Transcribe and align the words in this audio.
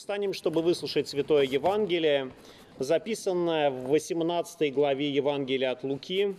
Встанем, 0.00 0.32
чтобы 0.32 0.62
выслушать 0.62 1.08
Святое 1.08 1.42
Евангелие, 1.42 2.32
записанное 2.78 3.70
в 3.70 3.88
18 3.88 4.72
главе 4.72 5.10
Евангелия 5.10 5.72
от 5.72 5.84
Луки, 5.84 6.34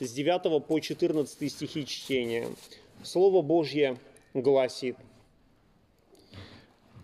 с 0.00 0.12
9 0.12 0.62
по 0.66 0.80
14 0.80 1.50
стихи 1.50 1.86
чтения. 1.86 2.46
Слово 3.02 3.40
Божье 3.40 3.96
гласит. 4.34 4.98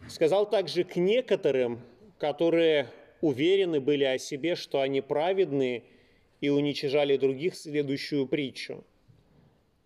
Сказал 0.06 0.44
также 0.50 0.84
к 0.84 0.96
некоторым, 0.96 1.80
которые 2.18 2.88
уверены 3.22 3.80
были 3.80 4.04
о 4.04 4.18
себе, 4.18 4.54
что 4.54 4.82
они 4.82 5.00
праведны, 5.00 5.82
и 6.42 6.50
уничижали 6.50 7.16
других 7.16 7.56
следующую 7.56 8.26
притчу. 8.26 8.84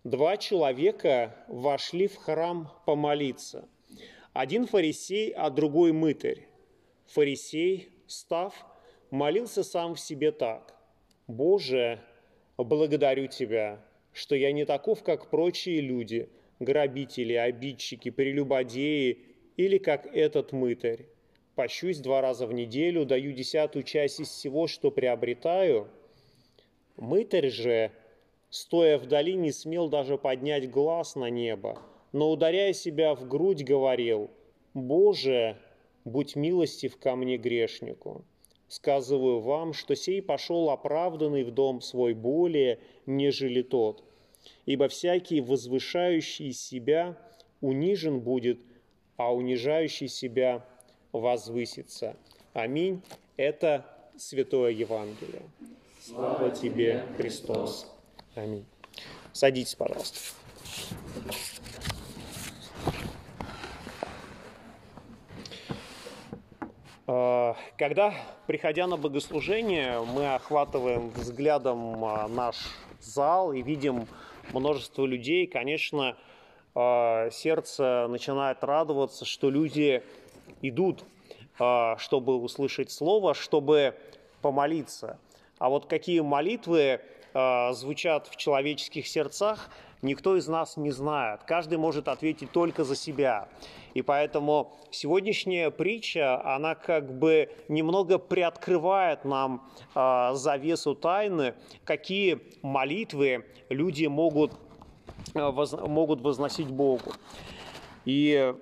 Два 0.03 0.35
человека 0.35 1.37
вошли 1.47 2.09
в 2.09 2.17
храм 2.17 2.69
помолиться. 2.85 3.65
Один 4.37 4.67
фарисей, 4.67 5.31
а 5.31 5.49
другой 5.49 5.93
мытарь. 5.93 6.47
Фарисей, 7.07 7.89
став, 8.05 8.53
молился 9.09 9.63
сам 9.63 9.95
в 9.95 9.99
себе 9.99 10.31
так. 10.31 10.75
«Боже, 11.27 11.99
благодарю 12.57 13.27
Тебя, 13.27 13.83
что 14.13 14.35
я 14.35 14.51
не 14.51 14.65
таков, 14.65 15.01
как 15.01 15.31
прочие 15.31 15.81
люди, 15.81 16.29
грабители, 16.59 17.33
обидчики, 17.33 18.11
прелюбодеи 18.11 19.17
или 19.57 19.79
как 19.79 20.05
этот 20.05 20.51
мытарь. 20.51 21.07
Пощусь 21.55 21.97
два 21.97 22.21
раза 22.21 22.45
в 22.45 22.53
неделю, 22.53 23.05
даю 23.05 23.31
десятую 23.31 23.81
часть 23.81 24.19
из 24.19 24.29
всего, 24.29 24.67
что 24.67 24.91
приобретаю– 24.91 25.87
Мытарь 26.97 27.49
же, 27.49 27.91
стоя 28.49 28.97
вдали, 28.97 29.35
не 29.35 29.51
смел 29.51 29.87
даже 29.87 30.17
поднять 30.17 30.69
глаз 30.69 31.15
на 31.15 31.29
небо, 31.29 31.79
но, 32.17 32.31
ударяя 32.31 32.73
себя 32.73 33.13
в 33.13 33.27
грудь, 33.27 33.63
говорил, 33.63 34.31
«Боже, 34.73 35.55
будь 36.03 36.35
милостив 36.35 36.97
ко 36.97 37.15
мне 37.15 37.37
грешнику». 37.37 38.25
Сказываю 38.67 39.39
вам, 39.39 39.73
что 39.73 39.95
сей 39.95 40.23
пошел 40.23 40.71
оправданный 40.71 41.43
в 41.43 41.51
дом 41.51 41.79
свой 41.79 42.15
более, 42.15 42.79
нежели 43.05 43.61
тот. 43.61 44.03
Ибо 44.65 44.87
всякий, 44.87 45.41
возвышающий 45.41 46.53
себя, 46.53 47.15
унижен 47.61 48.19
будет, 48.19 48.61
а 49.15 49.31
унижающий 49.31 50.07
себя 50.07 50.65
возвысится. 51.11 52.17
Аминь. 52.53 53.03
Это 53.37 53.85
Святое 54.17 54.71
Евангелие. 54.71 55.43
Слава 56.01 56.49
тебе, 56.49 57.05
Христос. 57.15 57.93
Аминь. 58.33 58.65
Садитесь, 59.33 59.75
пожалуйста. 59.75 60.17
Когда, 67.07 68.13
приходя 68.47 68.85
на 68.85 68.97
богослужение, 68.97 70.01
мы 70.01 70.35
охватываем 70.35 71.09
взглядом 71.11 72.03
а, 72.03 72.27
наш 72.27 72.57
зал 72.99 73.53
и 73.53 73.61
видим 73.61 74.07
множество 74.51 75.05
людей, 75.05 75.47
конечно, 75.47 76.17
а, 76.75 77.29
сердце 77.31 78.07
начинает 78.09 78.61
радоваться, 78.63 79.23
что 79.23 79.49
люди 79.49 80.03
идут, 80.61 81.05
чтобы 81.97 82.35
услышать 82.35 82.91
Слово, 82.91 83.33
чтобы 83.33 83.95
помолиться– 84.41 85.17
а 85.59 85.69
вот 85.69 85.87
какие 85.87 86.19
молитвы 86.19 87.01
э, 87.37 87.73
звучат 87.73 88.27
в 88.27 88.35
человеческих 88.35 89.07
сердцах, 89.07 89.69
никто 90.01 90.35
из 90.35 90.47
нас 90.47 90.75
не 90.77 90.91
знает. 90.91 91.43
Каждый 91.43 91.77
может 91.77 92.07
ответить 92.07 92.51
только 92.51 92.83
за 92.83 92.95
себя. 92.95 93.47
И 93.93 94.01
поэтому 94.01 94.75
сегодняшняя 94.91 95.69
притча, 95.69 96.43
она 96.43 96.75
как 96.75 97.17
бы 97.17 97.49
немного 97.67 98.17
приоткрывает 98.17 99.23
нам 99.23 99.69
э, 99.93 100.31
завесу 100.33 100.95
тайны, 100.95 101.53
какие 101.83 102.39
молитвы 102.63 103.45
люди 103.69 104.07
могут, 104.07 104.53
э, 105.35 105.51
могут 105.87 106.21
возносить 106.21 106.69
Богу. 106.69 107.13
И, 108.05 108.55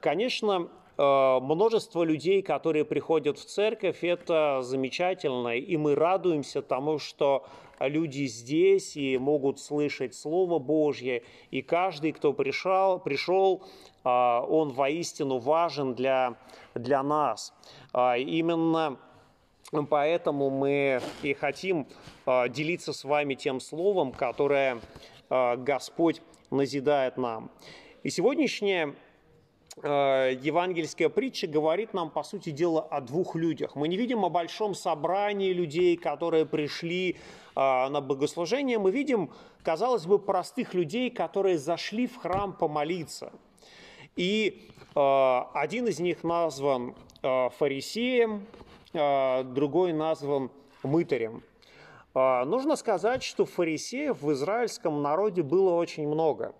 конечно, 0.00 0.68
множество 1.00 2.02
людей, 2.02 2.42
которые 2.42 2.84
приходят 2.84 3.38
в 3.38 3.44
церковь, 3.46 4.04
это 4.04 4.60
замечательно, 4.60 5.56
и 5.56 5.76
мы 5.78 5.94
радуемся 5.94 6.60
тому, 6.60 6.98
что 6.98 7.46
люди 7.78 8.26
здесь 8.26 8.96
и 8.96 9.16
могут 9.16 9.58
слышать 9.60 10.14
Слово 10.14 10.58
Божье, 10.58 11.22
и 11.50 11.62
каждый, 11.62 12.12
кто 12.12 12.34
пришел, 12.34 12.98
пришел 12.98 13.62
э, 14.04 14.08
он 14.08 14.70
воистину 14.70 15.38
важен 15.38 15.94
для, 15.94 16.36
для 16.74 17.02
нас. 17.02 17.54
Э, 17.94 18.18
именно 18.18 18.98
поэтому 19.88 20.50
мы 20.50 21.00
и 21.22 21.32
хотим 21.32 21.86
делиться 22.26 22.92
с 22.92 23.04
вами 23.04 23.34
тем 23.34 23.60
Словом, 23.60 24.10
которое 24.10 24.80
Господь 25.28 26.22
назидает 26.50 27.16
нам. 27.16 27.52
И 28.02 28.10
сегодняшнее 28.10 28.88
Э, 28.88 29.09
евангельская 29.76 31.08
притча 31.08 31.46
говорит 31.46 31.94
нам, 31.94 32.10
по 32.10 32.22
сути 32.22 32.50
дела, 32.50 32.82
о 32.82 33.00
двух 33.00 33.34
людях. 33.34 33.76
Мы 33.76 33.88
не 33.88 33.96
видим 33.96 34.24
о 34.24 34.28
большом 34.28 34.74
собрании 34.74 35.52
людей, 35.52 35.96
которые 35.96 36.44
пришли 36.44 37.12
э, 37.12 37.18
на 37.88 38.00
богослужение. 38.00 38.78
Мы 38.78 38.90
видим, 38.90 39.30
казалось 39.62 40.06
бы, 40.06 40.18
простых 40.18 40.74
людей, 40.74 41.10
которые 41.10 41.56
зашли 41.56 42.06
в 42.06 42.16
храм 42.16 42.52
помолиться. 42.52 43.32
И 44.16 44.68
э, 44.94 45.40
один 45.54 45.86
из 45.86 46.00
них 46.00 46.24
назван 46.24 46.94
фарисеем, 47.22 48.46
другой 48.94 49.92
назван 49.92 50.50
мытарем. 50.82 51.42
Нужно 52.14 52.76
сказать, 52.76 53.22
что 53.22 53.44
фарисеев 53.44 54.22
в 54.22 54.32
израильском 54.32 55.02
народе 55.02 55.42
было 55.42 55.74
очень 55.74 56.08
много 56.08 56.54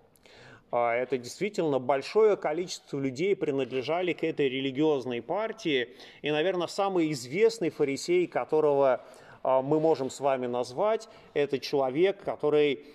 это 0.71 1.17
действительно 1.17 1.79
большое 1.79 2.37
количество 2.37 2.97
людей 2.97 3.35
принадлежали 3.35 4.13
к 4.13 4.23
этой 4.23 4.47
религиозной 4.47 5.21
партии. 5.21 5.89
И, 6.21 6.31
наверное, 6.31 6.67
самый 6.67 7.11
известный 7.11 7.69
фарисей, 7.69 8.25
которого 8.25 9.01
а, 9.43 9.61
мы 9.61 9.81
можем 9.81 10.09
с 10.09 10.21
вами 10.21 10.47
назвать, 10.47 11.09
это 11.33 11.59
человек, 11.59 12.23
который 12.23 12.85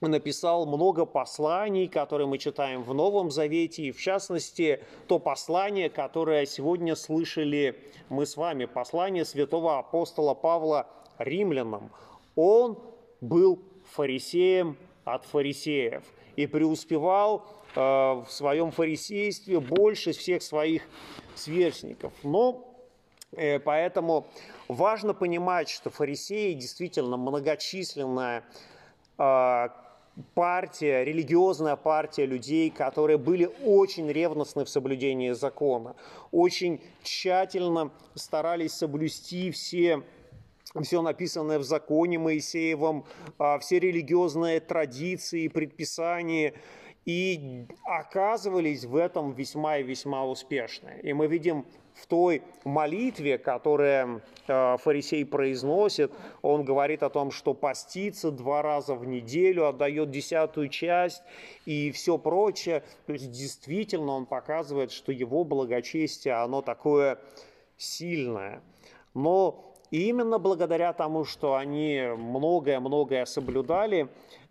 написал 0.00 0.66
много 0.66 1.04
посланий, 1.06 1.86
которые 1.86 2.26
мы 2.26 2.38
читаем 2.38 2.82
в 2.82 2.92
Новом 2.94 3.30
Завете, 3.30 3.84
и 3.84 3.92
в 3.92 4.00
частности 4.00 4.82
то 5.06 5.20
послание, 5.20 5.90
которое 5.90 6.46
сегодня 6.46 6.96
слышали 6.96 7.78
мы 8.08 8.26
с 8.26 8.36
вами, 8.36 8.64
послание 8.64 9.24
святого 9.24 9.78
апостола 9.78 10.34
Павла 10.34 10.88
римлянам. 11.18 11.90
Он 12.34 12.78
был 13.20 13.62
фарисеем 13.92 14.76
от 15.04 15.24
фарисеев– 15.24 16.02
и 16.38 16.46
преуспевал 16.46 17.44
э, 17.74 17.80
в 17.80 18.26
своем 18.28 18.70
фарисействе 18.70 19.58
больше 19.58 20.12
всех 20.12 20.40
своих 20.40 20.82
сверстников. 21.34 22.12
Но 22.22 22.64
э, 23.32 23.58
поэтому 23.58 24.28
важно 24.68 25.14
понимать, 25.14 25.68
что 25.68 25.90
фарисеи 25.90 26.52
действительно 26.52 27.16
многочисленная 27.16 28.44
э, 29.18 29.68
партия, 30.36 31.04
религиозная 31.04 31.74
партия 31.74 32.24
людей, 32.24 32.70
которые 32.70 33.18
были 33.18 33.50
очень 33.64 34.08
ревностны 34.08 34.64
в 34.64 34.68
соблюдении 34.68 35.32
закона, 35.32 35.96
очень 36.30 36.80
тщательно 37.02 37.90
старались 38.14 38.74
соблюсти 38.74 39.50
все 39.50 40.04
все 40.82 41.02
написанное 41.02 41.58
в 41.58 41.64
законе 41.64 42.18
Моисеевом, 42.18 43.04
а, 43.38 43.58
все 43.58 43.78
религиозные 43.78 44.60
традиции, 44.60 45.48
предписания, 45.48 46.54
и 47.04 47.66
оказывались 47.84 48.84
в 48.84 48.94
этом 48.94 49.32
весьма 49.32 49.78
и 49.78 49.82
весьма 49.82 50.26
успешны. 50.26 51.00
И 51.02 51.14
мы 51.14 51.26
видим 51.26 51.64
в 51.94 52.06
той 52.06 52.42
молитве, 52.64 53.38
которую 53.38 54.22
а, 54.46 54.76
фарисей 54.76 55.24
произносит, 55.24 56.12
он 56.42 56.64
говорит 56.64 57.02
о 57.02 57.10
том, 57.10 57.30
что 57.30 57.54
постится 57.54 58.30
два 58.30 58.62
раза 58.62 58.94
в 58.94 59.06
неделю, 59.06 59.66
отдает 59.66 60.10
десятую 60.10 60.68
часть 60.68 61.22
и 61.64 61.90
все 61.92 62.18
прочее. 62.18 62.82
То 63.06 63.14
есть 63.14 63.30
действительно 63.30 64.12
он 64.12 64.26
показывает, 64.26 64.92
что 64.92 65.10
его 65.10 65.44
благочестие, 65.44 66.34
оно 66.34 66.62
такое 66.62 67.18
сильное. 67.78 68.62
Но 69.14 69.67
и 69.90 70.08
именно 70.08 70.38
благодаря 70.38 70.92
тому, 70.92 71.24
что 71.24 71.54
они 71.54 72.02
многое-многое 72.16 73.24
соблюдали, 73.24 74.08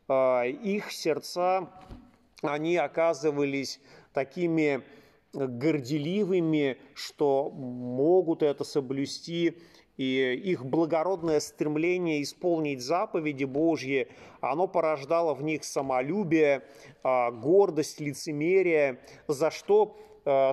э, 0.07 0.50
их 0.50 0.92
сердца, 0.92 1.69
они 2.42 2.78
оказывались 2.78 3.80
такими 4.13 4.81
горделивыми, 5.34 6.78
что 6.95 7.51
могут 7.51 8.42
это 8.42 8.63
соблюсти, 8.63 9.57
и 9.98 10.34
их 10.34 10.63
благородное 10.63 11.39
стремление 11.39 12.22
исполнить 12.22 12.81
заповеди 12.81 13.45
Божьи, 13.45 14.07
оно 14.42 14.68
порождало 14.68 15.34
в 15.34 15.44
них 15.44 15.63
самолюбие, 15.63 16.63
э, 17.04 17.31
гордость, 17.31 18.00
лицемерие, 18.00 19.00
за 19.28 19.51
что 19.51 19.98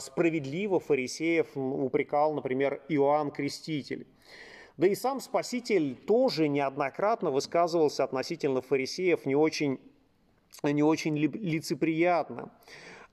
справедливо 0.00 0.78
фарисеев 0.78 1.56
упрекал, 1.56 2.32
например, 2.32 2.80
Иоанн 2.88 3.32
Креститель. 3.32 4.06
Да 4.76 4.86
и 4.86 4.94
сам 4.94 5.20
Спаситель 5.20 5.94
тоже 5.94 6.48
неоднократно 6.48 7.30
высказывался 7.30 8.04
относительно 8.04 8.60
фарисеев 8.60 9.24
не 9.24 9.36
очень, 9.36 9.78
не 10.62 10.82
очень 10.82 11.16
лицеприятно, 11.16 12.50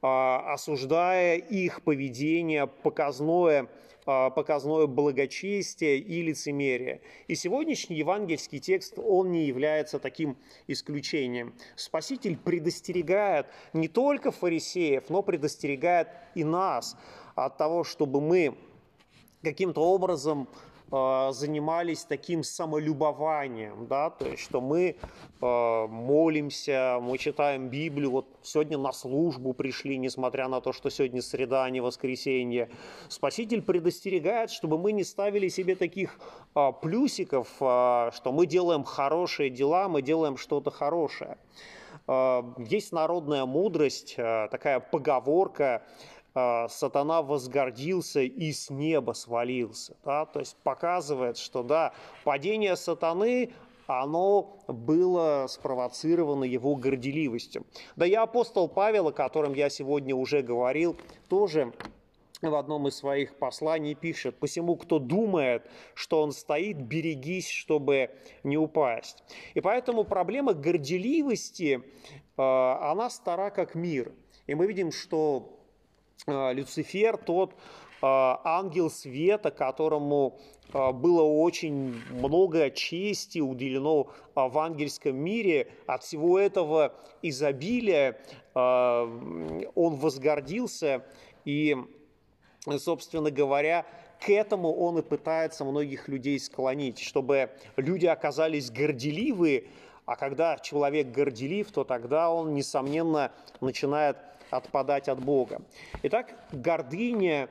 а, 0.02 0.54
осуждая 0.54 1.38
их 1.38 1.84
поведение 1.84 2.68
показное– 2.68 3.68
а, 4.04 4.32
показное 4.32 4.88
благочестие 4.88 6.00
и 6.00 6.24
лицемерие. 6.24 7.02
И 7.28 7.36
сегодняшний 7.36 7.98
евангельский 7.98 8.60
текст, 8.60 8.98
он 8.98 9.32
не 9.32 9.46
является 9.46 10.00
таким 10.00 10.38
исключением. 10.66 11.54
Спаситель 11.76 12.36
предостерегает 12.36 13.46
не 13.74 13.88
только 13.88 14.32
фарисеев, 14.32 15.10
но 15.10 15.22
предостерегает 15.22 16.08
и 16.34 16.44
нас 16.44 16.98
от 17.36 17.58
того, 17.58 17.84
чтобы 17.84 18.22
мы 18.22 18.58
каким-то 19.44 19.82
образом 19.82 20.48
занимались 20.92 22.04
таким 22.04 22.44
самолюбованием, 22.44 23.88
да, 23.88 24.10
то 24.10 24.28
есть, 24.28 24.44
что 24.44 24.60
мы 24.60 24.98
э, 25.42 25.88
молимся, 25.88 27.00
мы 27.02 27.18
читаем 27.18 27.70
Библию, 27.70 28.12
вот 28.12 28.28
сегодня 28.42 28.78
на 28.78 28.92
службу 28.92 29.54
пришли, 29.54 29.98
несмотря 29.98 30.50
на 30.50 30.60
то, 30.60 30.74
что 30.74 30.90
сегодня 30.90 31.22
среда, 31.22 31.64
а 31.64 31.70
не 31.70 31.80
воскресенье. 31.80 32.70
Спаситель 33.08 33.62
предостерегает, 33.62 34.52
чтобы 34.52 34.78
мы 34.78 34.92
не 34.92 35.06
ставили 35.06 35.48
себе 35.48 35.76
таких 35.76 36.20
э, 36.56 36.72
плюсиков, 36.82 37.48
э, 37.62 38.12
что 38.14 38.32
мы 38.34 38.46
делаем 38.46 38.84
хорошие 38.84 39.50
дела, 39.50 39.88
мы 39.88 40.02
делаем 40.02 40.36
что-то 40.36 40.72
хорошее. 40.72 41.38
Э, 42.08 42.44
есть 42.58 42.92
народная 42.92 43.46
мудрость, 43.46 44.16
э, 44.18 44.48
такая 44.52 44.80
поговорка, 44.80 45.84
сатана 46.34 47.22
возгордился 47.22 48.22
и 48.22 48.52
с 48.52 48.70
неба 48.70 49.14
свалился. 49.14 49.98
Да? 50.06 50.26
То 50.26 50.40
есть 50.40 50.56
показывает, 50.64 51.38
что 51.38 51.64
да, 51.64 51.94
падение 52.24 52.76
сатаны 52.76 53.52
оно 54.00 54.60
было 54.68 55.48
спровоцировано 55.50 56.46
его 56.46 56.76
горделивостью. 56.76 57.66
Да 57.96 58.06
и 58.06 58.14
апостол 58.14 58.70
Павел, 58.70 59.10
о 59.10 59.12
котором 59.12 59.54
я 59.54 59.70
сегодня 59.70 60.16
уже 60.16 60.42
говорил, 60.42 60.96
тоже 61.28 61.74
в 62.42 62.56
одном 62.56 62.88
из 62.88 62.96
своих 62.96 63.36
посланий 63.38 63.94
пишет, 63.94 64.40
«Посему, 64.40 64.76
кто 64.76 64.98
думает, 64.98 65.70
что 65.94 66.22
он 66.24 66.32
стоит, 66.32 66.82
берегись, 66.82 67.50
чтобы 67.50 68.12
не 68.44 68.58
упасть». 68.58 69.24
И 69.54 69.62
поэтому 69.62 70.04
проблема 70.04 70.54
горделивости, 70.54 71.84
а, 72.38 72.92
она 72.92 73.10
стара 73.10 73.52
как 73.52 73.76
мир. 73.76 74.12
И 74.48 74.56
мы 74.56 74.66
видим, 74.66 74.92
что 74.92 75.61
Люцифер, 76.28 77.18
тот 77.18 77.54
э, 77.54 77.56
ангел 78.02 78.92
света, 78.92 79.50
которому 79.50 80.40
э, 80.74 80.92
было 80.92 81.24
очень 81.24 81.96
много 82.12 82.70
чести 82.70 83.40
уделено 83.40 84.08
в 84.36 84.58
ангельском 84.60 85.16
мире. 85.16 85.72
От 85.88 86.04
всего 86.04 86.38
этого 86.40 86.94
изобилия 87.22 88.18
он 88.54 89.96
возгордился 89.96 91.06
и, 91.46 91.78
собственно 92.78 93.32
говоря, 93.32 93.86
к 94.20 94.30
этому 94.30 94.74
он 94.74 95.00
и 95.00 95.02
пытается 95.02 95.66
многих 95.66 96.08
людей 96.08 96.40
склонить, 96.40 97.00
чтобы 97.00 97.50
люди 97.76 98.06
оказались 98.06 98.70
горделивы, 98.70 99.68
а 100.06 100.16
когда 100.16 100.58
человек 100.58 101.08
горделив, 101.12 101.72
то 101.72 101.84
тогда 101.84 102.32
он, 102.32 102.54
несомненно, 102.54 103.32
начинает 103.62 104.18
отпадать 104.52 105.08
от 105.08 105.24
Бога. 105.24 105.62
Итак, 106.04 106.36
гордыня, 106.52 107.50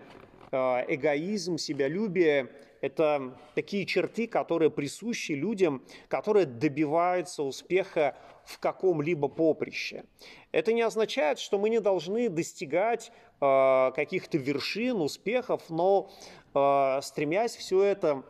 э, 0.52 0.56
эгоизм, 0.88 1.58
себялюбие– 1.58 2.52
это 2.80 3.36
такие 3.54 3.84
черты, 3.86 4.26
которые 4.26 4.70
присущи 4.70 5.32
людям, 5.32 5.82
которые 6.08 6.46
добиваются 6.46 7.42
успеха 7.42 8.16
в 8.44 8.58
каком-либо 8.58 9.28
поприще. 9.28 10.04
Это 10.52 10.72
не 10.72 10.82
означает, 10.82 11.38
что 11.38 11.58
мы 11.58 11.68
не 11.70 11.80
должны 11.80 12.28
достигать 12.28 13.12
э, 13.40 13.92
каких-то 13.94 14.38
вершин, 14.38 15.00
успехов, 15.00 15.62
но 15.68 16.10
э, 16.54 17.00
стремясь 17.02 17.56
все 17.56 17.82
это 17.82 18.22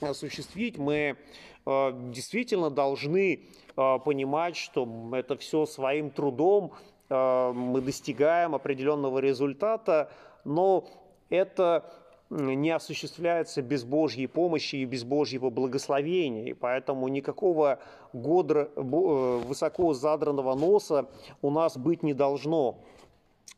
осуществить, 0.00 0.78
мы 0.78 1.16
действительно 1.64 2.70
должны 2.70 3.40
понимать, 3.74 4.54
что 4.56 4.86
это 5.12 5.36
все 5.36 5.66
своим 5.66 6.10
трудом 6.10 6.74
мы 7.08 7.80
достигаем 7.80 8.54
определенного 8.54 9.18
результата, 9.18 10.10
но 10.44 10.84
это 11.30 11.84
не 12.30 12.70
осуществляется 12.70 13.62
без 13.62 13.84
Божьей 13.84 14.26
помощи 14.26 14.76
и 14.76 14.84
без 14.84 15.04
Божьего 15.04 15.50
благословения. 15.50 16.46
И 16.46 16.54
поэтому 16.54 17.06
никакого 17.08 17.78
годра, 18.12 18.68
э, 18.74 18.80
высоко 18.80 19.94
задранного 19.94 20.54
носа 20.54 21.06
у 21.42 21.50
нас 21.50 21.76
быть 21.76 22.02
не 22.02 22.14
должно. 22.14 22.78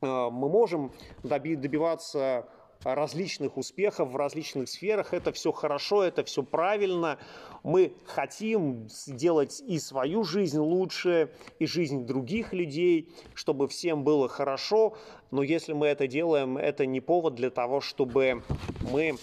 Э, 0.02 0.28
мы 0.30 0.48
можем 0.48 0.92
добиваться 1.22 2.46
различных 2.84 3.56
успехов 3.56 4.10
в 4.10 4.16
различных 4.16 4.68
сферах. 4.68 5.12
Это 5.12 5.32
все 5.32 5.52
хорошо, 5.52 6.02
это 6.02 6.24
все 6.24 6.42
правильно. 6.42 7.18
Мы 7.62 7.92
хотим 8.06 8.88
сделать 8.88 9.62
и 9.66 9.78
свою 9.78 10.24
жизнь 10.24 10.58
лучше, 10.58 11.32
и 11.58 11.66
жизнь 11.66 12.06
других 12.06 12.52
людей, 12.52 13.12
чтобы 13.34 13.68
всем 13.68 14.04
было 14.04 14.28
хорошо. 14.28 14.96
Но 15.30 15.42
если 15.42 15.72
мы 15.72 15.88
это 15.88 16.06
делаем, 16.06 16.56
это 16.56 16.86
не 16.86 17.00
повод 17.00 17.34
для 17.34 17.50
того, 17.50 17.80
чтобы 17.80 18.42
мы 18.90 19.16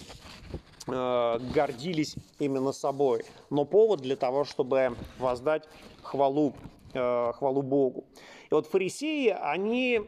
э, 0.86 1.38
гордились 1.54 2.16
именно 2.38 2.72
собой, 2.72 3.24
но 3.50 3.64
повод 3.64 4.00
для 4.00 4.16
того, 4.16 4.44
чтобы 4.44 4.96
воздать 5.18 5.64
хвалу, 6.02 6.54
э, 6.94 7.32
хвалу 7.34 7.62
Богу. 7.62 8.04
И 8.50 8.54
вот 8.54 8.66
фарисеи, 8.66 9.28
они 9.28 10.02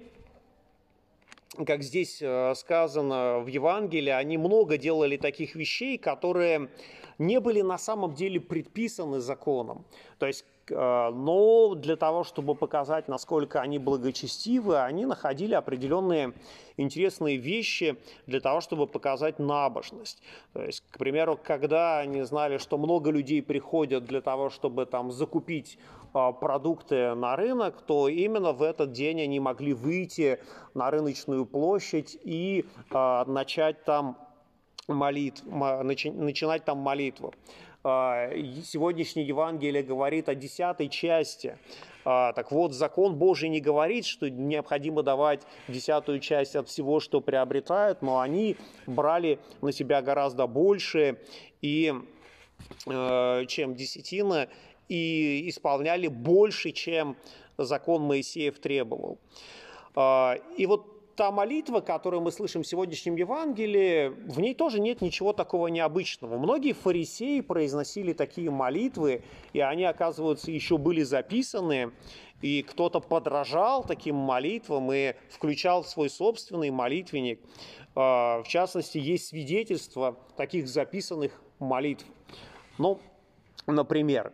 как 1.64 1.82
здесь 1.82 2.18
э, 2.20 2.54
сказано 2.54 3.40
в 3.40 3.46
Евангелии, 3.46 4.10
они 4.10 4.38
много 4.38 4.76
делали 4.76 5.16
таких 5.16 5.54
вещей, 5.54 5.98
которые 5.98 6.68
не 7.18 7.40
были 7.40 7.62
на 7.62 7.78
самом 7.78 8.14
деле 8.14 8.40
предписаны 8.40 9.20
законом. 9.20 9.84
То 10.18 10.26
есть 10.26 10.44
э, 10.70 11.10
но 11.10 11.74
для 11.74 11.96
того, 11.96 12.24
чтобы 12.24 12.54
показать, 12.54 13.08
насколько 13.08 13.60
они 13.60 13.78
благочестивы, 13.78 14.80
они 14.80 15.06
находили 15.06 15.54
определенные 15.54 16.32
интересные 16.76 17.36
вещи 17.36 17.96
для 18.26 18.40
того, 18.40 18.60
чтобы 18.60 18.86
показать 18.86 19.38
набожность. 19.38 20.22
То 20.52 20.62
есть, 20.62 20.84
к 20.90 20.98
примеру, 20.98 21.38
когда 21.42 21.98
они 21.98 22.22
знали, 22.22 22.58
что 22.58 22.78
много 22.78 23.10
людей 23.10 23.42
приходят 23.42 24.04
для 24.04 24.20
того, 24.20 24.50
чтобы 24.50 24.86
там 24.86 25.10
закупить 25.10 25.78
продукты 26.12 27.14
на 27.14 27.36
рынок, 27.36 27.82
то 27.82 28.08
именно 28.08 28.52
в 28.52 28.62
этот 28.62 28.92
день 28.92 29.22
они 29.22 29.40
могли 29.40 29.72
выйти 29.72 30.40
на 30.74 30.90
рыночную 30.90 31.46
площадь 31.46 32.16
и 32.22 32.66
а, 32.90 33.24
начать 33.24 33.84
там 33.84 34.16
молитв, 34.86 35.44
начинать 35.46 36.64
там 36.64 36.78
молитву. 36.78 37.34
А, 37.84 38.30
сегодняшнее 38.64 39.26
Евангелие 39.26 39.82
говорит 39.82 40.28
о 40.28 40.34
десятой 40.34 40.88
части. 40.88 41.58
Так 42.04 42.52
вот, 42.52 42.72
закон 42.72 43.16
Божий 43.16 43.50
не 43.50 43.60
говорит, 43.60 44.06
что 44.06 44.30
необходимо 44.30 45.02
давать 45.02 45.42
десятую 45.66 46.20
часть 46.20 46.56
от 46.56 46.66
всего, 46.66 47.00
что 47.00 47.20
приобретают, 47.20 48.00
но 48.00 48.20
они 48.20 48.56
брали 48.86 49.38
на 49.60 49.72
себя 49.72 50.00
гораздо 50.00 50.46
больше, 50.46 51.18
и, 51.60 51.92
чем 52.86 53.74
десятина, 53.74 54.48
и 54.88 55.48
исполняли 55.48 56.08
больше, 56.08 56.72
чем 56.72 57.16
закон 57.56 58.02
Моисеев 58.02 58.58
требовал. 58.58 59.18
А, 59.94 60.36
и 60.56 60.66
вот 60.66 61.16
та 61.18 61.32
молитва, 61.32 61.80
которую 61.80 62.22
мы 62.22 62.30
слышим 62.30 62.62
в 62.62 62.66
сегодняшнем 62.66 63.16
Евангелии, 63.16 64.08
в 64.30 64.38
ней 64.38 64.54
тоже 64.54 64.78
нет 64.78 65.00
ничего 65.00 65.32
такого 65.32 65.66
необычного. 65.66 66.38
Многие 66.38 66.72
фарисеи 66.72 67.40
произносили 67.40 68.12
такие 68.12 68.52
молитвы, 68.52 69.24
и 69.52 69.58
они, 69.58 69.82
оказывается, 69.82 70.52
еще 70.52 70.78
были 70.78 71.02
записаны, 71.02 71.90
и 72.40 72.62
кто-то 72.62 73.00
подражал 73.00 73.82
таким 73.82 74.14
молитвам 74.14 74.92
и 74.92 75.14
включал 75.28 75.82
свой 75.82 76.08
собственный 76.08 76.70
молитвенник. 76.70 77.40
А, 77.96 78.40
в 78.44 78.46
частности, 78.46 78.98
есть 78.98 79.26
свидетельства 79.26 80.16
таких 80.36 80.68
записанных 80.68 81.42
молитв. 81.58 82.04
Ну, 82.78 83.00
например, 83.66 84.32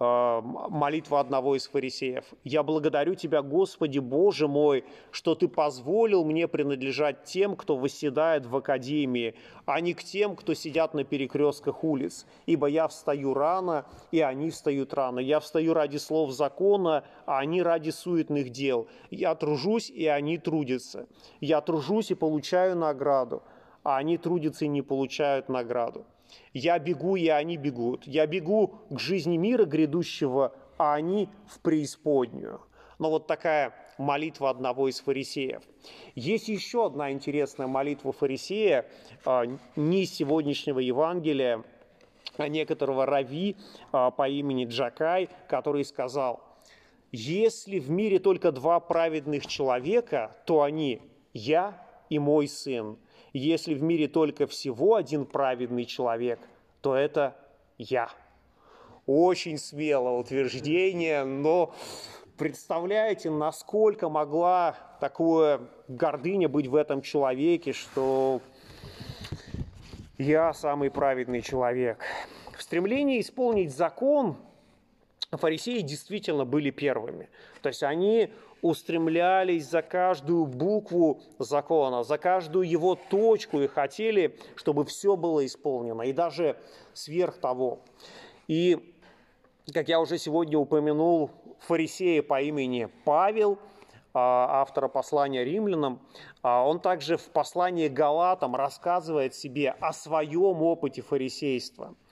молитва 0.00 1.18
одного 1.18 1.56
из 1.56 1.66
фарисеев. 1.66 2.24
«Я 2.44 2.62
благодарю 2.62 3.16
Тебя, 3.16 3.42
Господи, 3.42 3.98
Боже 3.98 4.46
мой, 4.46 4.84
что 5.10 5.34
Ты 5.34 5.48
позволил 5.48 6.24
мне 6.24 6.46
принадлежать 6.46 7.24
тем, 7.24 7.56
кто 7.56 7.76
восседает 7.76 8.46
в 8.46 8.54
академии, 8.54 9.34
а 9.66 9.80
не 9.80 9.94
к 9.94 10.04
тем, 10.04 10.36
кто 10.36 10.54
сидят 10.54 10.94
на 10.94 11.02
перекрестках 11.02 11.82
улиц. 11.82 12.26
Ибо 12.46 12.68
я 12.68 12.86
встаю 12.86 13.34
рано, 13.34 13.86
и 14.12 14.20
они 14.20 14.50
встают 14.50 14.94
рано. 14.94 15.18
Я 15.18 15.40
встаю 15.40 15.74
ради 15.74 15.96
слов 15.96 16.30
закона, 16.30 17.04
а 17.26 17.38
они 17.38 17.60
ради 17.60 17.90
суетных 17.90 18.50
дел. 18.50 18.86
Я 19.10 19.34
тружусь, 19.34 19.90
и 19.90 20.06
они 20.06 20.38
трудятся. 20.38 21.08
Я 21.40 21.60
тружусь 21.60 22.12
и 22.12 22.14
получаю 22.14 22.76
награду, 22.76 23.42
а 23.82 23.96
они 23.96 24.16
трудятся 24.16 24.66
и 24.66 24.68
не 24.68 24.82
получают 24.82 25.48
награду. 25.48 26.06
Я 26.52 26.78
бегу, 26.78 27.16
и 27.16 27.28
они 27.28 27.56
бегут. 27.56 28.06
Я 28.06 28.26
бегу 28.26 28.78
к 28.90 28.98
жизни 28.98 29.36
мира 29.36 29.64
грядущего, 29.64 30.54
а 30.76 30.94
они 30.94 31.28
в 31.46 31.60
преисподнюю. 31.60 32.60
Но 32.98 33.10
вот 33.10 33.26
такая 33.26 33.74
молитва 33.96 34.50
одного 34.50 34.88
из 34.88 35.00
фарисеев. 35.00 35.62
Есть 36.14 36.48
еще 36.48 36.86
одна 36.86 37.12
интересная 37.12 37.66
молитва 37.66 38.12
фарисея, 38.12 38.86
а, 39.24 39.44
не 39.76 40.02
из 40.02 40.14
сегодняшнего 40.14 40.78
Евангелия, 40.78 41.64
а 42.36 42.48
некоторого 42.48 43.06
рави 43.06 43.56
а, 43.92 44.10
по 44.10 44.28
имени 44.28 44.66
Джакай, 44.66 45.28
который 45.48 45.84
сказал, 45.84 46.42
«Если 47.12 47.78
в 47.78 47.90
мире 47.90 48.18
только 48.18 48.52
два 48.52 48.80
праведных 48.80 49.46
человека, 49.46 50.36
то 50.44 50.62
они– 50.62 51.00
я 51.32 51.86
и 52.08 52.18
мой 52.18 52.48
сын. 52.48 52.98
Если 53.32 53.74
в 53.74 53.82
мире 53.82 54.08
только 54.08 54.46
всего 54.46 54.94
один 54.94 55.26
праведный 55.26 55.84
человек, 55.84 56.40
то 56.80 56.94
это 56.94 57.36
я. 57.76 58.10
Очень 59.06 59.58
смелое 59.58 60.18
утверждение, 60.18 61.24
но 61.24 61.74
представляете, 62.36 63.30
насколько 63.30 64.08
могла 64.08 64.76
такая 65.00 65.60
гордыня 65.88 66.48
быть 66.48 66.66
в 66.66 66.74
этом 66.74 67.02
человеке, 67.02 67.72
что 67.72 68.40
я 70.18 70.52
самый 70.52 70.90
праведный 70.90 71.42
человек. 71.42 72.02
В 72.56 72.62
стремлении 72.62 73.20
исполнить 73.20 73.74
закон 73.74 74.36
фарисеи 75.30 75.80
действительно 75.80 76.44
были 76.44 76.70
первыми. 76.70 77.28
То 77.62 77.68
есть 77.68 77.82
они 77.82 78.30
устремлялись 78.62 79.68
за 79.68 79.82
каждую 79.82 80.46
букву 80.46 81.20
закона, 81.38 82.02
за 82.02 82.18
каждую 82.18 82.68
его 82.68 82.94
точку 82.94 83.60
и 83.60 83.66
хотели, 83.66 84.36
чтобы 84.56 84.84
все 84.84 85.16
было 85.16 85.44
исполнено, 85.46 86.02
и 86.02 86.12
даже 86.12 86.56
сверх 86.92 87.38
того. 87.38 87.80
И, 88.46 88.94
как 89.72 89.88
я 89.88 90.00
уже 90.00 90.18
сегодня 90.18 90.58
упомянул, 90.58 91.30
фарисея 91.60 92.22
по 92.22 92.40
имени 92.40 92.88
Павел, 93.04 93.58
а, 94.14 94.62
автора 94.62 94.88
послания 94.88 95.44
римлянам, 95.44 96.00
а, 96.42 96.66
он 96.66 96.80
также 96.80 97.16
в 97.16 97.28
послании 97.30 97.88
Галатам 97.88 98.56
рассказывает 98.56 99.34
себе 99.34 99.70
о 99.80 99.92
своем 99.92 100.62
опыте 100.62 101.02
фарисейства– 101.02 101.94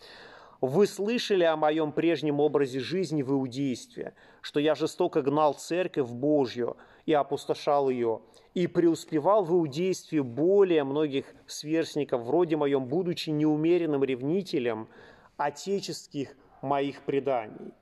вы 0.66 0.87
слышали 0.87 1.44
о 1.44 1.56
моем 1.56 1.92
прежнем 1.92 2.40
образе 2.40 2.80
жизни 2.80 3.23
в 3.23 3.30
иудействе, 3.30 4.14
что 4.40 4.61
я 4.61 4.75
жестоко 4.75 5.23
гнал 5.23 5.54
церковь 5.54 6.08
Божью 6.08 6.76
и 7.04 7.12
опустошал 7.12 7.88
ее, 7.88 8.20
и 8.54 8.66
преуспевал 8.66 9.44
в 9.44 9.52
иудействе 9.52 10.23
более 10.23 10.85
многих 10.85 11.26
сверстников, 11.46 12.23
вроде 12.23 12.56
моем, 12.56 12.87
будучи 12.87 13.30
неумеренным 13.30 14.02
ревнителем 14.02 14.88
отеческих 15.37 16.37
моих 16.62 17.02
преданий. 17.02 17.73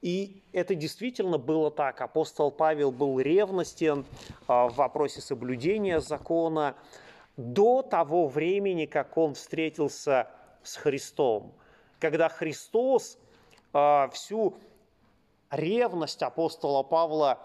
И 0.00 0.42
это 0.52 0.74
действительно 0.74 1.36
было 1.36 1.70
так. 1.70 2.00
Апостол 2.00 2.50
Павел 2.50 2.90
был 2.90 3.20
ревностен 3.20 4.06
а, 4.46 4.68
в 4.68 4.76
вопросе 4.76 5.20
соблюдения 5.20 6.00
закона 6.00 6.74
до 7.36 7.82
того 7.82 8.28
времени, 8.28 8.86
как 8.86 9.18
он 9.18 9.34
встретился 9.34 10.30
с 10.62 10.76
Христом 10.76 11.54
когда 12.00 12.28
Христос 12.28 13.18
э, 13.72 14.08
всю 14.12 14.56
ревность 15.50 16.22
апостола 16.22 16.82
Павла 16.82 17.38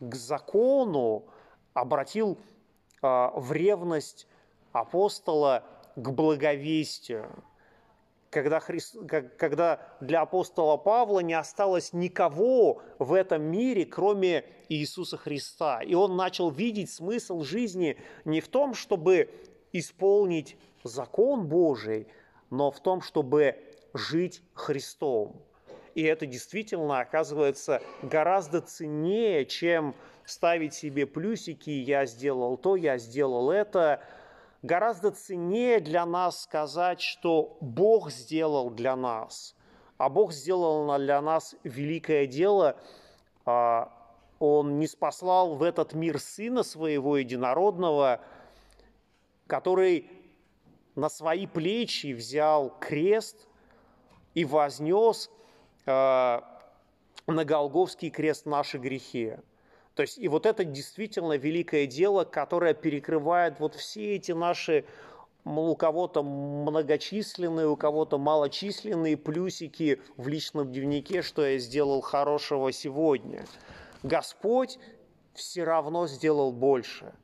к 0.00 0.14
закону 0.14 1.24
обратил 1.72 2.36
э, 3.02 3.30
в 3.34 3.52
ревность 3.52 4.26
апостола 4.72 5.64
к 5.96 6.10
благовестию. 6.10 7.30
Когда, 8.30 8.60
Христ, 8.60 8.96
когда 9.36 9.80
для 10.00 10.20
апостола 10.20 10.76
Павла 10.76 11.18
не 11.18 11.34
осталось 11.34 11.92
никого 11.92 12.80
в 13.00 13.12
этом 13.12 13.42
мире, 13.42 13.84
кроме 13.84 14.44
Иисуса 14.68 15.16
Христа. 15.16 15.80
И 15.82 15.94
он 15.94 16.16
начал 16.16 16.50
видеть 16.50 16.92
смысл 16.92 17.42
жизни 17.42 17.96
не 18.24 18.40
в 18.40 18.46
том, 18.46 18.74
чтобы 18.74 19.30
исполнить 19.72 20.56
закон 20.84 21.48
Божий, 21.48 22.06
но 22.50 22.70
в 22.70 22.80
том, 22.80 23.02
чтобы 23.02 23.69
жить 23.94 24.42
Христом. 24.54 25.42
И 25.94 26.02
это 26.02 26.26
действительно 26.26 27.00
оказывается 27.00 27.82
гораздо 28.02 28.60
ценнее, 28.60 29.44
чем 29.44 29.94
ставить 30.24 30.74
себе 30.74 31.06
плюсики 31.06 31.70
«я 31.70 32.06
сделал 32.06 32.56
то, 32.56 32.76
я 32.76 32.98
сделал 32.98 33.50
это». 33.50 34.02
Гораздо 34.62 35.10
ценнее 35.10 35.80
для 35.80 36.04
нас 36.04 36.42
сказать, 36.42 37.00
что 37.00 37.56
Бог 37.62 38.10
сделал 38.10 38.68
для 38.68 38.94
нас. 38.94 39.56
А 39.96 40.10
Бог 40.10 40.32
сделал 40.32 40.98
для 40.98 41.20
нас 41.22 41.56
великое 41.64 42.26
дело. 42.26 42.76
А, 43.46 43.90
Он 44.38 44.78
не 44.78 44.86
спаслал 44.86 45.54
в 45.54 45.62
этот 45.62 45.94
мир 45.94 46.20
Сына 46.20 46.62
Своего 46.62 47.16
Единородного, 47.16 48.20
который 49.46 50.10
на 50.94 51.08
свои 51.08 51.46
плечи 51.46 52.12
взял 52.12 52.70
крест– 52.78 53.48
и 54.34 54.44
вознес 54.44 55.30
э, 55.86 55.90
на 55.90 57.44
Голговский 57.44 58.10
крест 58.10 58.46
наши 58.46 58.78
грехи. 58.78 59.36
То 59.94 60.02
есть 60.02 60.18
и 60.18 60.28
вот 60.28 60.46
это 60.46 60.64
действительно 60.64 61.36
великое 61.36 61.86
дело, 61.86 62.24
которое 62.24 62.74
перекрывает 62.74 63.60
вот 63.60 63.74
все 63.74 64.16
эти 64.16 64.32
наши 64.32 64.84
у 65.44 65.74
кого-то 65.74 66.22
многочисленные, 66.22 67.66
у 67.68 67.76
кого-то 67.76 68.18
малочисленные 68.18 69.16
плюсики 69.16 70.00
в 70.16 70.28
личном 70.28 70.70
дневнике, 70.70 71.22
что 71.22 71.46
я 71.46 71.58
сделал 71.58 72.00
хорошего 72.02 72.72
сегодня. 72.72 73.44
Господь 74.02 74.78
все 75.34 75.64
равно 75.64 76.06
сделал 76.06 76.52
больше. 76.52 77.14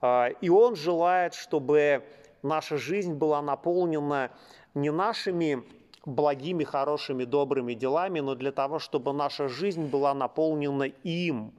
А, 0.00 0.28
и 0.28 0.48
Он 0.48 0.76
желает, 0.76 1.34
чтобы 1.34 2.04
наша 2.42 2.76
жизнь 2.76 3.14
была 3.14 3.42
наполнена 3.42 4.30
не 4.74 4.90
нашими 4.90 5.64
благими, 6.08 6.64
хорошими, 6.64 7.24
добрыми 7.24 7.74
делами, 7.74 8.20
но 8.20 8.34
для 8.34 8.52
того, 8.52 8.78
чтобы 8.78 9.12
наша 9.12 9.48
жизнь 9.48 9.86
была 9.86 10.14
наполнена 10.14 10.84
им. 11.04 11.52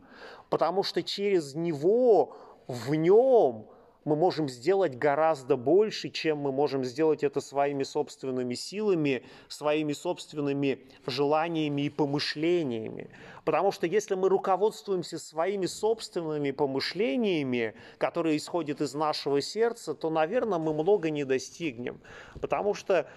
Потому 0.49 0.83
что 0.83 1.03
через 1.03 1.55
него, 1.55 2.35
в 2.67 2.93
нем 2.95 3.67
мы 4.05 4.15
можем 4.15 4.47
сделать 4.49 4.97
гораздо 4.97 5.55
больше, 5.57 6.09
чем 6.09 6.39
мы 6.39 6.51
можем 6.51 6.83
сделать 6.83 7.23
это 7.23 7.41
своими 7.41 7.83
собственными 7.83 8.55
силами, 8.55 9.23
своими 9.47 9.93
собственными 9.93 10.79
желаниями 11.05 11.83
и 11.83 11.89
помышлениями. 11.89 13.09
Потому 13.45 13.71
что 13.71 13.85
если 13.85 14.15
мы 14.15 14.29
руководствуемся 14.29 15.19
своими 15.19 15.65
собственными 15.65 16.51
помышлениями, 16.51 17.75
которые 17.97 18.37
исходят 18.37 18.81
из 18.81 18.93
нашего 18.93 19.41
сердца, 19.41 19.93
то, 19.93 20.09
наверное, 20.09 20.59
мы 20.59 20.73
много 20.73 21.09
не 21.09 21.25
достигнем. 21.25 22.01
Потому 22.41 22.73
что 22.73 23.07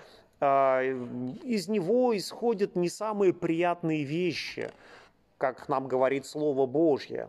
из 0.42 1.68
него 1.68 2.16
исходят 2.16 2.74
не 2.74 2.88
самые 2.88 3.32
приятные 3.32 4.02
вещи, 4.02 4.70
как 5.38 5.68
нам 5.68 5.86
говорит 5.86 6.26
Слово 6.26 6.66
Божье. 6.66 7.28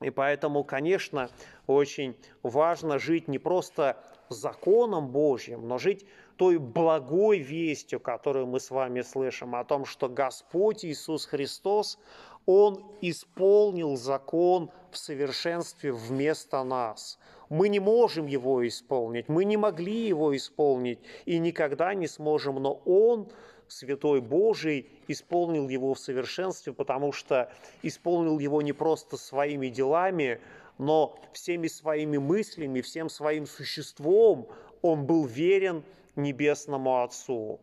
И 0.00 0.10
поэтому, 0.10 0.64
конечно, 0.64 1.28
очень 1.66 2.16
важно 2.42 2.98
жить 2.98 3.28
не 3.28 3.38
просто 3.38 4.02
законом 4.28 5.08
Божьим, 5.08 5.68
но 5.68 5.78
жить 5.78 6.06
той 6.36 6.58
благой 6.58 7.38
вестью, 7.38 8.00
которую 8.00 8.46
мы 8.46 8.58
с 8.58 8.70
вами 8.70 9.02
слышим, 9.02 9.54
о 9.54 9.64
том, 9.64 9.84
что 9.84 10.08
Господь 10.08 10.84
Иисус 10.84 11.26
Христос, 11.26 11.98
Он 12.46 12.82
исполнил 13.02 13.96
закон 13.96 14.70
в 14.90 14.96
совершенстве 14.96 15.92
вместо 15.92 16.64
нас. 16.64 17.18
Мы 17.52 17.68
не 17.68 17.80
можем 17.80 18.28
его 18.28 18.66
исполнить, 18.66 19.28
мы 19.28 19.44
не 19.44 19.58
могли 19.58 20.06
его 20.08 20.34
исполнить 20.34 20.98
и 21.26 21.38
никогда 21.38 21.92
не 21.92 22.06
сможем, 22.06 22.54
но 22.54 22.80
Он, 22.86 23.28
Святой 23.68 24.22
Божий, 24.22 24.88
исполнил 25.06 25.68
его 25.68 25.92
в 25.92 25.98
совершенстве, 25.98 26.72
потому 26.72 27.12
что 27.12 27.52
исполнил 27.82 28.38
его 28.38 28.62
не 28.62 28.72
просто 28.72 29.18
своими 29.18 29.68
делами, 29.68 30.40
но 30.78 31.20
всеми 31.34 31.66
своими 31.66 32.16
мыслями, 32.16 32.80
всем 32.80 33.10
своим 33.10 33.44
существом 33.44 34.48
Он 34.80 35.04
был 35.04 35.26
верен 35.26 35.84
Небесному 36.16 37.02
Отцу. 37.02 37.60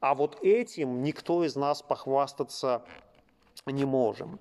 А 0.00 0.14
вот 0.14 0.40
этим 0.42 1.02
никто 1.02 1.42
из 1.42 1.56
нас 1.56 1.80
похвастаться 1.80 2.84
не 3.64 3.86
можем. 3.86 4.38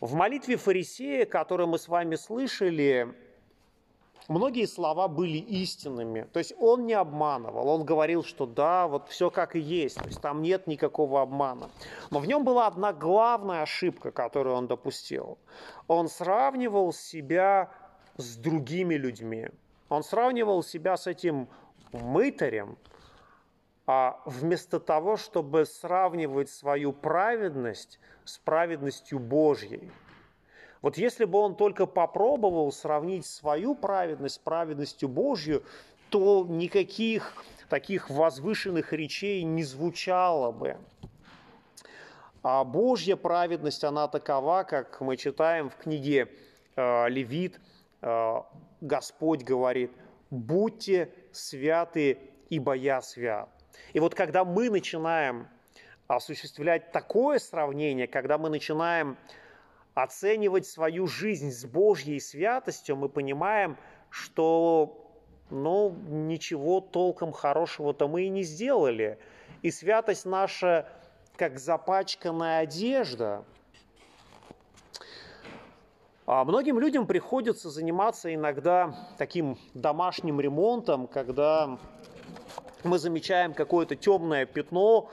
В 0.00 0.14
молитве 0.14 0.56
фарисея, 0.56 1.26
которую 1.26 1.66
мы 1.66 1.78
с 1.78 1.88
вами 1.88 2.14
слышали, 2.14 3.14
многие 4.28 4.66
слова 4.66 5.08
были 5.08 5.38
истинными. 5.38 6.22
То 6.32 6.38
есть 6.38 6.54
он 6.58 6.86
не 6.86 6.94
обманывал, 6.94 7.68
он 7.68 7.84
говорил, 7.84 8.24
что 8.24 8.46
да, 8.46 8.86
вот 8.86 9.08
все 9.08 9.30
как 9.30 9.56
и 9.56 9.60
есть, 9.60 9.96
то 9.96 10.06
есть 10.06 10.20
там 10.20 10.42
нет 10.42 10.66
никакого 10.66 11.22
обмана. 11.22 11.70
Но 12.10 12.18
в 12.18 12.26
нем 12.26 12.44
была 12.44 12.66
одна 12.66 12.92
главная 12.92 13.62
ошибка, 13.62 14.10
которую 14.10 14.56
он 14.56 14.66
допустил. 14.66 15.38
Он 15.88 16.08
сравнивал 16.08 16.92
себя 16.92 17.70
с 18.16 18.36
другими 18.36 18.94
людьми. 18.94 19.48
Он 19.88 20.02
сравнивал 20.02 20.62
себя 20.62 20.96
с 20.96 21.06
этим 21.06 21.48
мытарем, 21.92 22.76
а 23.86 24.20
вместо 24.26 24.80
того, 24.80 25.16
чтобы 25.16 25.64
сравнивать 25.64 26.50
свою 26.50 26.92
праведность 26.92 28.00
с 28.24 28.38
праведностью 28.38 29.20
Божьей. 29.20 29.90
Вот 30.86 30.98
если 30.98 31.24
бы 31.24 31.40
он 31.40 31.56
только 31.56 31.84
попробовал 31.86 32.70
сравнить 32.70 33.26
свою 33.26 33.74
праведность 33.74 34.36
с 34.36 34.38
праведностью 34.38 35.08
Божью, 35.08 35.64
то 36.10 36.46
никаких 36.48 37.34
таких 37.68 38.08
возвышенных 38.08 38.92
речей 38.92 39.42
не 39.42 39.64
звучало 39.64 40.52
бы. 40.52 40.76
А 42.44 42.62
Божья 42.62 43.16
праведность, 43.16 43.82
она 43.82 44.06
такова, 44.06 44.62
как 44.62 45.00
мы 45.00 45.16
читаем 45.16 45.70
в 45.70 45.76
книге 45.76 46.28
э, 46.76 47.08
Левит, 47.08 47.58
э, 48.02 48.34
Господь 48.80 49.42
говорит, 49.42 49.90
будьте 50.30 51.12
святы, 51.32 52.16
ибо 52.48 52.74
я 52.74 53.02
свят. 53.02 53.48
И 53.92 53.98
вот 53.98 54.14
когда 54.14 54.44
мы 54.44 54.70
начинаем 54.70 55.48
осуществлять 56.06 56.92
такое 56.92 57.40
сравнение, 57.40 58.06
когда 58.06 58.38
мы 58.38 58.50
начинаем 58.50 59.16
оценивать 59.96 60.66
свою 60.66 61.06
жизнь 61.06 61.50
с 61.50 61.64
Божьей 61.64 62.20
святостью, 62.20 62.96
мы 62.96 63.08
понимаем, 63.08 63.78
что 64.10 65.10
ну, 65.48 65.96
ничего 66.08 66.80
толком 66.80 67.32
хорошего-то 67.32 68.06
мы 68.06 68.24
и 68.24 68.28
не 68.28 68.42
сделали. 68.42 69.18
И 69.62 69.70
святость 69.70 70.26
наша, 70.26 70.86
как 71.36 71.58
запачканная 71.58 72.60
одежда. 72.60 73.42
А 76.26 76.44
многим 76.44 76.78
людям 76.78 77.06
приходится 77.06 77.70
заниматься 77.70 78.34
иногда 78.34 78.94
таким 79.16 79.56
домашним 79.72 80.40
ремонтом, 80.40 81.06
когда 81.06 81.78
мы 82.84 82.98
замечаем 82.98 83.54
какое-то 83.54 83.96
темное 83.96 84.44
пятно, 84.44 85.08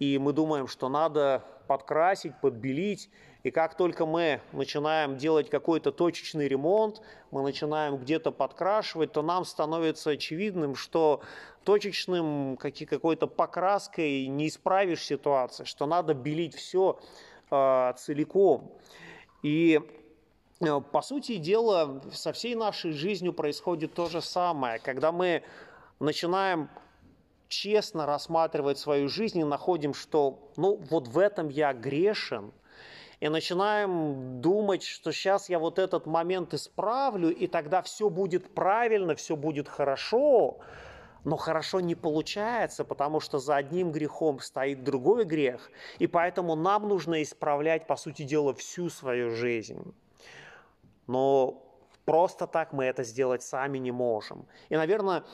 и 0.00 0.18
мы 0.18 0.32
думаем, 0.32 0.66
что 0.66 0.88
надо 0.88 1.44
подкрасить, 1.68 2.32
подбелить. 2.40 3.10
И 3.44 3.50
как 3.50 3.76
только 3.76 4.06
мы 4.06 4.40
начинаем 4.52 5.18
делать 5.18 5.50
какой-то 5.50 5.92
точечный 5.92 6.48
ремонт, 6.48 7.02
мы 7.30 7.42
начинаем 7.42 7.98
где-то 7.98 8.32
подкрашивать, 8.32 9.12
то 9.12 9.20
нам 9.20 9.44
становится 9.44 10.10
очевидным, 10.10 10.74
что 10.74 11.20
точечным 11.62 12.56
какой-то 12.56 13.26
покраской 13.26 14.26
не 14.28 14.48
исправишь 14.48 15.04
ситуацию, 15.04 15.66
что 15.66 15.84
надо 15.84 16.14
белить 16.14 16.54
все 16.54 16.98
э, 17.50 17.92
целиком. 17.98 18.72
И 19.42 19.78
э, 20.60 20.80
по 20.80 21.02
сути 21.02 21.36
дела, 21.36 22.00
со 22.12 22.32
всей 22.32 22.54
нашей 22.54 22.92
жизнью 22.92 23.34
происходит 23.34 23.92
то 23.92 24.08
же 24.08 24.22
самое. 24.22 24.78
Когда 24.78 25.12
мы 25.12 25.42
начинаем 26.00 26.70
честно 27.48 28.06
рассматривать 28.06 28.78
свою 28.78 29.10
жизнь 29.10 29.40
и 29.40 29.44
находим, 29.44 29.92
что 29.92 30.50
ну 30.56 30.76
вот 30.88 31.08
в 31.08 31.18
этом 31.18 31.50
я 31.50 31.74
грешен, 31.74 32.50
и 33.24 33.28
начинаем 33.30 34.42
думать, 34.42 34.82
что 34.82 35.10
сейчас 35.10 35.48
я 35.48 35.58
вот 35.58 35.78
этот 35.78 36.04
момент 36.04 36.52
исправлю, 36.52 37.34
и 37.34 37.46
тогда 37.46 37.80
все 37.80 38.10
будет 38.10 38.54
правильно, 38.54 39.14
все 39.14 39.34
будет 39.34 39.66
хорошо, 39.66 40.58
но 41.24 41.38
хорошо 41.38 41.80
не 41.80 41.94
получается, 41.94 42.84
потому 42.84 43.20
что 43.20 43.38
за 43.38 43.56
одним 43.56 43.92
грехом 43.92 44.40
стоит 44.40 44.84
другой 44.84 45.24
грех, 45.24 45.70
и 45.98 46.06
поэтому 46.06 46.54
нам 46.54 46.86
нужно 46.86 47.22
исправлять, 47.22 47.86
по 47.86 47.96
сути 47.96 48.24
дела, 48.24 48.52
всю 48.52 48.90
свою 48.90 49.30
жизнь. 49.30 49.94
Но 51.06 51.62
просто 52.04 52.46
так 52.46 52.74
мы 52.74 52.84
это 52.84 53.04
сделать 53.04 53.42
сами 53.42 53.78
не 53.78 53.90
можем. 53.90 54.44
И, 54.68 54.76
наверное, 54.76 55.24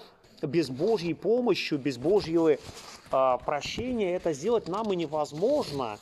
без 0.43 0.71
Божьей 0.71 1.15
помощи, 1.15 1.75
без 1.75 1.99
Божьего 1.99 2.51
э, 2.51 2.59
прощения 3.11 4.15
это 4.15 4.33
сделать 4.33 4.69
нам 4.69 4.93
и 4.93 4.97
невозможно. 4.97 5.99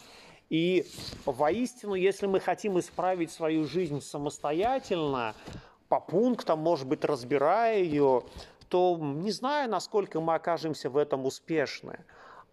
И 0.50 0.86
воистину, 1.26 1.94
если 1.94 2.26
мы 2.26 2.40
хотим 2.40 2.78
исправить 2.78 3.30
свою 3.30 3.66
жизнь 3.66 4.00
самостоятельно, 4.00 5.34
по 5.88 6.00
пунктам, 6.00 6.58
может 6.58 6.86
быть, 6.86 7.04
разбирая 7.04 7.78
ее, 7.80 8.22
то 8.68 8.98
не 9.00 9.30
знаю, 9.30 9.70
насколько 9.70 10.20
мы 10.20 10.34
окажемся 10.34 10.90
в 10.90 10.96
этом 10.96 11.24
успешны. 11.24 12.04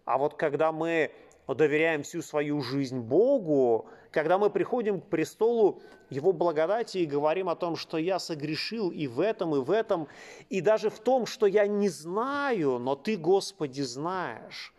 А 0.04 0.18
вот 0.18 0.34
когда 0.34 0.72
мы 0.72 1.10
доверяем 1.46 2.02
всю 2.02 2.22
свою 2.22 2.60
жизнь 2.60 2.98
Богу, 2.98 3.86
когда 4.10 4.38
мы 4.38 4.50
приходим 4.50 5.00
к 5.00 5.06
престолу 5.06 5.80
Его 6.10 6.32
благодати 6.32 6.98
и 6.98 7.06
говорим 7.06 7.48
о 7.48 7.56
том, 7.56 7.76
что 7.76 7.98
я 7.98 8.18
согрешил 8.18 8.90
и 8.90 9.06
в 9.06 9.20
этом, 9.20 9.54
и 9.54 9.58
в 9.60 9.70
этом, 9.70 10.08
и 10.48 10.60
даже 10.60 10.90
в 10.90 10.98
том, 10.98 11.26
что 11.26 11.46
я 11.46 11.66
не 11.66 11.88
знаю, 11.88 12.78
но 12.78 12.96
Ты, 12.96 13.16
Господи, 13.16 13.82
знаешь, 13.82 14.74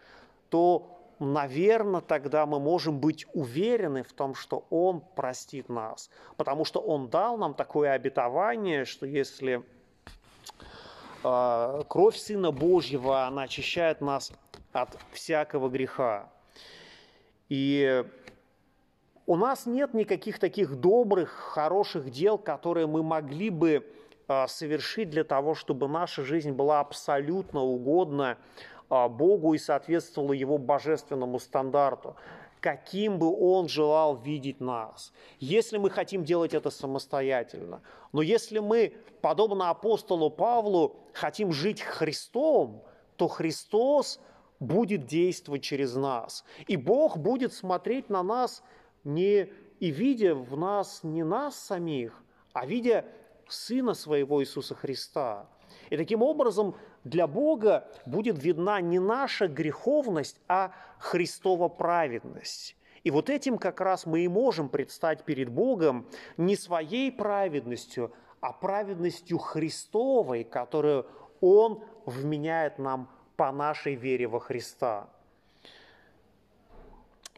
то, 0.49 0.96
наверное, 1.19 2.01
тогда 2.01 2.45
мы 2.45 2.59
можем 2.59 2.99
быть 2.99 3.25
уверены 3.33 4.03
в 4.03 4.13
том, 4.13 4.35
что 4.35 4.65
Он 4.69 5.01
простит 5.01 5.69
нас, 5.69 6.09
потому 6.35 6.65
что 6.65 6.79
Он 6.79 7.09
дал 7.09 7.37
нам 7.37 7.53
такое 7.53 7.91
обетование, 7.91 8.85
что 8.85 9.05
если 9.05 9.63
э, 11.23 11.81
кровь 11.87 12.17
Сына 12.17 12.51
Божьего, 12.51 13.25
она 13.25 13.43
очищает 13.43 14.01
нас 14.01 14.31
от 14.73 14.97
всякого 15.11 15.69
греха. 15.69 16.29
И 17.49 18.03
у 19.25 19.35
нас 19.35 19.65
нет 19.65 19.93
никаких 19.93 20.39
таких 20.39 20.75
добрых, 20.79 21.29
хороших 21.29 22.11
дел, 22.11 22.37
которые 22.37 22.87
мы 22.87 23.03
могли 23.03 23.49
бы 23.49 23.85
а, 24.29 24.47
совершить 24.47 25.09
для 25.09 25.23
того, 25.23 25.55
чтобы 25.55 25.87
наша 25.87 26.23
жизнь 26.23 26.51
была 26.51 26.79
абсолютно 26.79 27.61
угодна 27.61 28.37
Богу 28.89 29.53
и 29.53 29.57
соответствовала 29.57 30.33
Его 30.33 30.57
божественному 30.57 31.39
стандарту 31.39 32.15
каким 32.59 33.19
бы 33.19 33.33
Он 33.33 33.67
желал 33.67 34.15
видеть 34.15 34.59
нас, 34.59 35.13
если 35.39 35.77
мы 35.77 35.89
хотим 35.89 36.23
делать 36.23 36.53
это 36.53 36.69
самостоятельно. 36.69 37.81
Но 38.11 38.21
если 38.21 38.59
мы, 38.59 38.93
подобно 39.21 39.69
апостолу 39.69 40.29
Павлу, 40.29 40.95
хотим 41.13 41.51
жить 41.51 41.81
Христом, 41.81 42.83
то 43.15 43.27
Христос 43.27 44.19
будет 44.59 45.05
действовать 45.05 45.63
через 45.63 45.95
нас. 45.95 46.43
И 46.67 46.77
Бог 46.77 47.17
будет 47.17 47.53
смотреть 47.53 48.09
на 48.09 48.23
нас 48.23 48.63
не 49.03 49.49
и 49.79 49.91
видя 49.91 50.33
в 50.33 50.57
нас 50.57 51.03
не 51.03 51.23
нас 51.23 51.55
самих, 51.55 52.23
а 52.53 52.65
видя 52.65 53.05
Сына 53.47 53.93
Своего 53.93 54.41
Иисуса 54.41 54.75
Христа. 54.75 55.47
И 55.89 55.97
таким 55.97 56.21
образом 56.21 56.75
для 57.09 57.27
Бога 57.27 57.87
будет 58.05 58.41
видна 58.43 58.81
не 58.81 58.99
наша 58.99 59.47
греховность, 59.47 60.39
а 60.47 60.71
Христова 60.99 61.67
праведность. 61.67 62.75
И 63.03 63.11
вот 63.11 63.29
этим 63.29 63.57
как 63.57 63.79
раз 63.81 64.05
мы 64.05 64.21
и 64.21 64.27
можем 64.27 64.69
предстать 64.69 65.23
перед 65.23 65.49
Богом 65.49 66.07
не 66.35 66.55
своей 66.55 67.11
праведностью, 67.11 68.11
а 68.41 68.51
праведностью 68.51 69.37
Христовой, 69.37 70.43
которую 70.43 71.05
Он 71.39 71.83
вменяет 72.05 72.79
нам 72.79 73.09
по 73.35 73.51
нашей 73.51 73.95
вере 73.95 74.27
во 74.27 74.39
Христа. 74.39 75.07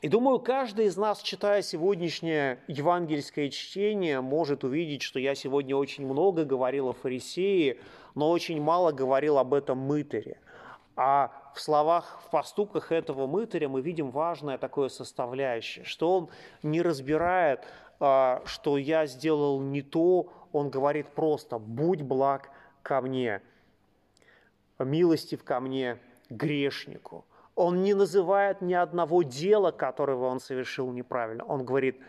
И 0.02 0.08
думаю, 0.08 0.40
каждый 0.40 0.86
из 0.86 0.96
нас, 0.96 1.22
читая 1.22 1.62
сегодняшнее 1.62 2.60
евангельское 2.68 3.50
чтение, 3.50 4.22
может 4.22 4.64
увидеть, 4.64 5.02
что 5.02 5.20
я 5.20 5.36
сегодня 5.36 5.76
очень 5.76 6.06
много 6.06 6.46
говорил 6.46 6.88
о 6.88 6.94
фарисее, 6.94 7.80
но 8.15 8.30
очень 8.30 8.62
мало 8.62 8.91
говорил 8.91 9.38
об 9.38 9.54
этом 9.54 9.78
мытаре. 9.78 10.39
А 10.95 11.32
в 11.56 11.62
словах, 11.62 12.19
в 12.26 12.30
поступках 12.30 12.91
этого 12.91 13.28
мытаря 13.28 13.69
мы 13.69 13.82
видим 13.82 14.12
важное 14.12 14.58
такое 14.58 14.89
составляющее, 14.89 15.86
что 15.86 16.17
он 16.17 16.30
не 16.62 16.82
разбирает, 16.82 17.65
а, 18.00 18.41
что 18.45 18.78
я 18.78 19.06
сделал 19.06 19.62
не 19.62 19.82
то, 19.82 20.32
он 20.52 20.69
говорит 20.69 21.08
просто 21.10 21.58
«будь 21.58 22.02
благ 22.02 22.50
ко 22.82 23.02
мне» 23.02 23.41
милостив 24.84 25.43
ко 25.43 25.60
мне, 25.60 25.98
грешнику. 26.30 27.26
Он 27.56 27.84
не 27.84 27.93
называет 27.93 28.62
ни 28.62 28.74
одного 28.74 29.24
дела, 29.24 29.72
которого 29.72 30.28
он 30.28 30.39
совершил 30.39 30.91
неправильно. 30.91 31.43
Он 31.43 31.65
говорит, 31.65 32.00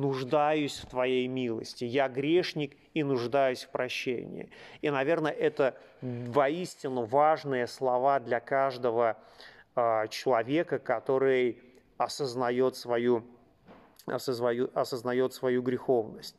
нуждаюсь 0.00 0.78
в 0.78 0.86
Твоей 0.86 1.28
милости. 1.28 1.84
Я 1.84 2.08
грешник 2.08 2.76
и 2.94 3.02
нуждаюсь 3.02 3.64
в 3.64 3.68
прощении. 3.68 4.50
И, 4.80 4.90
наверное, 4.90 5.30
это 5.30 5.76
воистину 6.00 7.04
важные 7.04 7.66
слова 7.66 8.18
для 8.18 8.40
каждого 8.40 9.18
а, 9.74 10.08
человека, 10.08 10.78
который 10.78 11.58
осознает 11.98 12.76
свою, 12.76 13.24
осознает, 14.06 14.74
осознает 14.74 15.34
свою 15.34 15.62
греховность. 15.62 16.36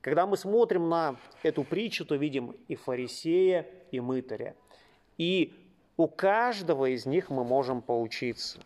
Когда 0.00 0.26
мы 0.26 0.36
смотрим 0.36 0.88
на 0.88 1.16
эту 1.42 1.64
притчу, 1.64 2.06
то 2.06 2.14
видим 2.14 2.56
и 2.68 2.76
фарисея, 2.76 3.66
и 3.90 4.00
мытаря. 4.00 4.54
И 5.18 5.52
у 5.96 6.08
каждого 6.08 6.86
из 6.86 7.04
них 7.06 7.28
мы 7.28 7.44
можем 7.44 7.82
поучиться. 7.82 8.58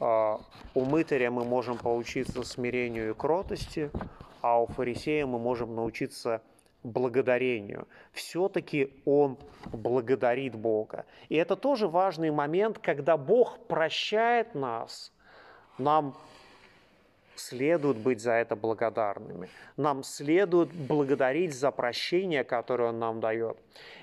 А, 0.00 0.40
у 0.74 0.84
мытаря 0.84 1.30
мы 1.30 1.44
можем 1.44 1.76
поучиться 1.76 2.42
смирению 2.42 3.10
и 3.10 3.14
кротости, 3.14 3.90
а 4.40 4.60
у 4.62 4.66
фарисея 4.66 5.26
мы 5.26 5.38
можем 5.38 5.74
научиться 5.74 6.42
благодарению. 6.82 7.86
Все-таки 8.12 8.94
он 9.04 9.36
благодарит 9.66 10.54
Бога. 10.54 11.04
И 11.28 11.36
это 11.36 11.54
тоже 11.54 11.86
важный 11.86 12.30
момент, 12.30 12.78
когда 12.78 13.18
Бог 13.18 13.58
прощает 13.66 14.54
нас, 14.54 15.12
нам 15.76 16.16
следует 17.36 17.98
быть 17.98 18.20
за 18.20 18.32
это 18.32 18.56
благодарными. 18.56 19.48
Нам 19.76 20.02
следует 20.02 20.72
благодарить 20.72 21.54
за 21.54 21.70
прощение, 21.70 22.44
которое 22.44 22.90
Он 22.90 22.98
нам 22.98 23.20
дает. 23.20 23.58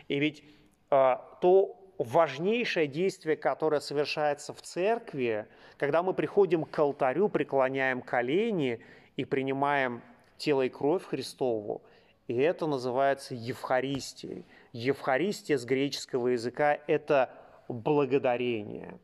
И 0.07 0.19
ведь 0.19 0.43
э, 0.91 1.15
то 1.41 1.75
важнейшее 1.97 2.87
действие, 2.87 3.35
которое 3.35 3.81
совершается 3.81 4.53
в 4.53 4.61
церкви, 4.61 5.47
когда 5.77 6.03
мы 6.03 6.13
приходим 6.13 6.63
к 6.63 6.79
алтарю, 6.79 7.29
преклоняем 7.29 8.01
колени 8.01 8.79
и 9.15 9.25
принимаем 9.25 10.01
тело 10.37 10.63
и 10.63 10.69
кровь 10.69 11.03
Христову, 11.03 11.81
и 12.27 12.35
это 12.35 12.67
называется 12.67 13.33
Евхаристией. 13.35 14.45
Евхаристия 14.73 15.57
с 15.57 15.65
греческого 15.65 16.29
языка– 16.29 16.77
это 16.87 17.31
благодарение. 17.67 18.99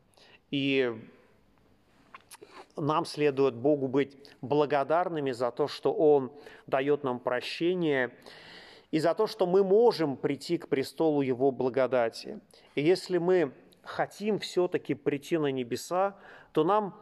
И 0.50 0.94
нам 2.76 3.04
следует 3.04 3.54
Богу 3.54 3.88
быть 3.88 4.16
благодарными 4.42 5.32
за 5.32 5.50
то, 5.50 5.68
что 5.68 5.92
Он 5.92 6.32
дает 6.66 7.02
нам 7.02 7.18
прощение, 7.18 8.10
и 8.94 9.00
за 9.00 9.12
то, 9.14 9.26
что 9.26 9.44
мы 9.44 9.64
можем 9.64 10.16
прийти 10.16 10.56
к 10.56 10.68
престолу 10.68 11.20
Его 11.20 11.50
благодати. 11.50 12.38
И 12.76 12.82
если 12.82 13.18
мы 13.18 13.52
хотим 13.82 14.38
все-таки 14.38 14.94
прийти 14.94 15.36
на 15.36 15.48
небеса, 15.48 16.14
то 16.52 16.62
нам 16.62 16.94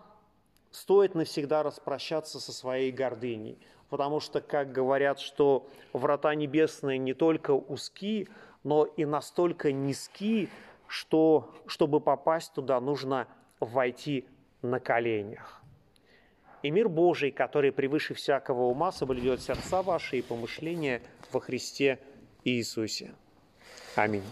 стоит 0.71 1.15
навсегда 1.15 1.63
распрощаться 1.63 2.41
со 2.41 2.53
своей 2.53 2.93
гордыней– 2.93 3.59
потому 3.93 4.21
что, 4.21 4.41
как 4.41 4.73
говорят, 4.73 5.21
что 5.21 5.69
врата 5.93 6.35
небесные 6.35 6.97
не 6.97 7.13
только 7.13 7.51
узки, 7.51 8.27
но 8.65 8.87
и 8.87 9.05
настолько 9.05 9.71
низки, 9.71 10.49
что, 10.87 11.51
чтобы 11.67 12.01
попасть 12.01 12.55
туда, 12.55 12.81
нужно 12.81 13.29
войти 13.61 14.27
на 14.63 14.81
коленях. 14.81 15.62
И 16.63 16.71
мир 16.71 16.89
Божий, 16.89 17.31
который 17.31 17.73
превыше 17.73 18.15
всякого 18.15 18.63
ума, 18.65 18.93
соблюдет 18.93 19.43
сердца 19.43 19.83
ваши 19.83 20.19
и 20.19 20.23
помышления 20.23 21.03
во 21.33 21.41
Христе 21.41 21.99
Иисусе. 22.45 23.15
Аминь. 23.97 24.23